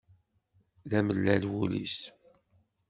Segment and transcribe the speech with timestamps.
[0.89, 1.97] d amellal wul-is.